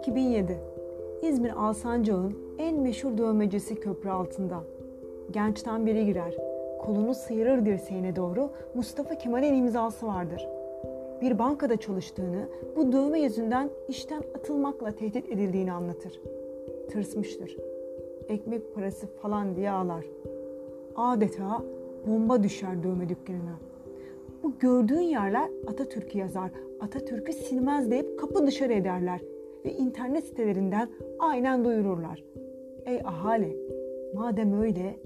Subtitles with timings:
[0.00, 0.58] 2007
[1.22, 4.64] İzmir Alsancak'ın en meşhur dövmecisi köprü altında.
[5.30, 6.36] Gençten biri girer.
[6.78, 10.48] Kolunu sıyırır dirseğine doğru Mustafa Kemal'in imzası vardır.
[11.20, 16.20] Bir bankada çalıştığını, bu dövme yüzünden işten atılmakla tehdit edildiğini anlatır.
[16.90, 17.56] Tırsmıştır.
[18.28, 20.04] Ekmek parası falan diye ağlar.
[20.96, 21.62] Adeta
[22.06, 23.56] bomba düşer dövme dükkanına.
[24.42, 26.50] Bu gördüğün yerler Atatürk'ü yazar,
[26.80, 29.20] Atatürk'ü silmez deyip kapı dışarı ederler
[29.66, 30.88] ve internet sitelerinden
[31.18, 32.24] aynen duyururlar.
[32.86, 33.56] Ey ahali,
[34.14, 34.96] madem öyle,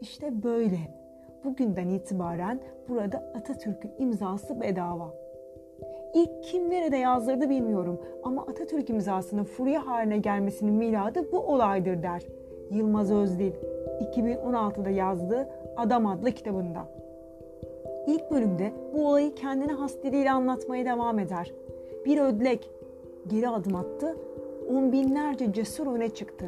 [0.00, 0.78] işte böyle.
[1.44, 5.14] Bugünden itibaren burada Atatürk'ün imzası bedava.
[6.14, 12.22] İlk kim nerede yazdırdı bilmiyorum ama Atatürk imzasının furya haline gelmesinin miladı bu olaydır der.
[12.70, 13.52] Yılmaz Özdil
[14.00, 16.88] 2016'da yazdığı Adam adlı kitabında.
[18.06, 21.52] İlk bölümde bu olayı kendine has diliyle anlatmaya devam eder.
[22.04, 22.70] Bir ödlek
[23.28, 24.16] geri adım attı,
[24.68, 26.46] on binlerce cesur öne çıktı.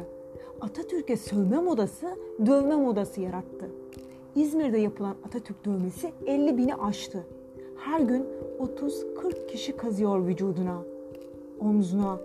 [0.61, 2.07] Atatürk'e sövme modası,
[2.45, 3.69] dövme modası yarattı.
[4.35, 7.25] İzmir'de yapılan Atatürk dövmesi 50 bini aştı.
[7.77, 8.25] Her gün
[8.59, 10.77] 30-40 kişi kazıyor vücuduna,
[11.59, 12.19] omzuna,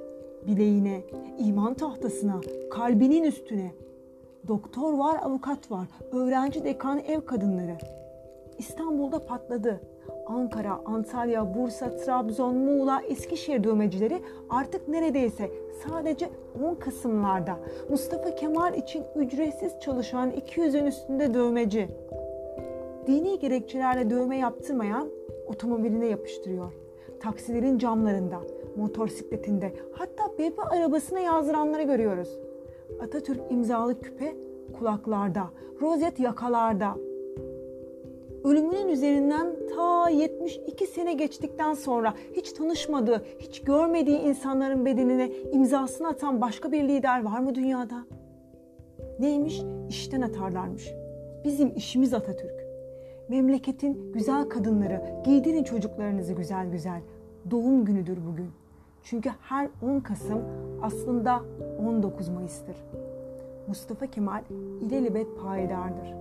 [0.47, 1.03] bileğine,
[1.39, 3.73] iman tahtasına, kalbinin üstüne.
[4.49, 7.77] Doktor var, avukat var, öğrenci dekan ev kadınları.
[8.59, 9.81] İstanbul'da patladı.
[10.27, 15.51] Ankara, Antalya, Bursa, Trabzon, Muğla, Eskişehir dövmecileri artık neredeyse
[15.87, 16.29] sadece
[16.65, 17.57] 10 Kasımlarda
[17.91, 21.89] Mustafa Kemal için ücretsiz çalışan 200'ün üstünde dövmeci.
[23.07, 25.09] Dini gerekçelerle dövme yaptırmayan
[25.47, 26.73] otomobiline yapıştırıyor.
[27.21, 28.41] Taksilerin camlarında,
[28.77, 32.39] motosikletinde, hatta bebe arabasına yazdıranları görüyoruz.
[33.01, 34.37] Atatürk imzalı küpe
[34.79, 35.45] kulaklarda,
[35.81, 36.97] rozet yakalarda,
[38.45, 46.41] ölümünün üzerinden ta 72 sene geçtikten sonra hiç tanışmadığı, hiç görmediği insanların bedenine imzasını atan
[46.41, 48.05] başka bir lider var mı dünyada?
[49.19, 49.63] Neymiş?
[49.89, 50.95] İşten atarlarmış.
[51.45, 52.65] Bizim işimiz Atatürk.
[53.29, 57.01] Memleketin güzel kadınları, giydirin çocuklarınızı güzel güzel.
[57.51, 58.51] Doğum günüdür bugün.
[59.03, 60.43] Çünkü her 10 Kasım
[60.83, 61.41] aslında
[61.81, 62.77] 19 Mayıs'tır.
[63.67, 64.43] Mustafa Kemal
[64.81, 66.15] ilelebet payidardır.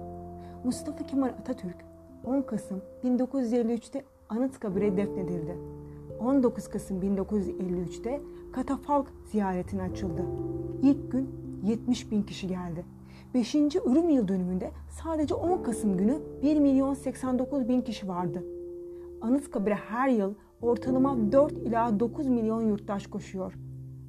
[0.63, 1.92] Mustafa Kemal Atatürk
[2.23, 5.57] 10 Kasım 1953'te Anıtkabir'e defnedildi.
[6.19, 10.25] 19 Kasım 1953'te katafalk ziyaretine açıldı.
[10.81, 11.29] İlk gün
[11.63, 12.85] 70 bin kişi geldi.
[13.33, 13.55] 5.
[13.55, 18.43] ölüm yıl dönümünde sadece 10 Kasım günü 1 milyon 89 bin kişi vardı.
[19.21, 23.53] Anıtkabir'e her yıl ortalama 4 ila 9 milyon yurttaş koşuyor.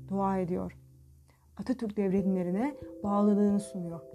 [0.08, 0.78] Dua ediyor.
[1.56, 4.13] Atatürk devrimlerine bağlılığını sunuyor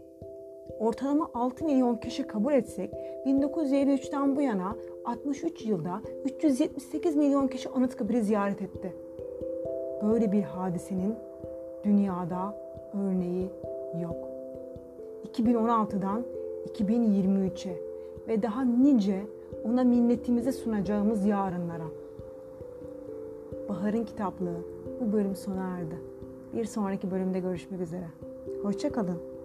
[0.79, 2.93] ortalama 6 milyon kişi kabul etsek
[3.25, 4.75] 1953'ten bu yana
[5.05, 8.93] 63 yılda 378 milyon kişi Anıtkabir'i ziyaret etti.
[10.03, 11.15] Böyle bir hadisenin
[11.83, 12.57] dünyada
[12.93, 13.49] örneği
[14.01, 14.29] yok.
[15.33, 16.23] 2016'dan
[16.65, 17.77] 2023'e
[18.27, 19.21] ve daha nice
[19.65, 21.85] ona minnetimizi sunacağımız yarınlara.
[23.69, 24.57] Bahar'ın kitaplığı
[25.01, 25.95] bu bölüm sona erdi.
[26.53, 28.07] Bir sonraki bölümde görüşmek üzere.
[28.63, 29.38] Hoşçakalın.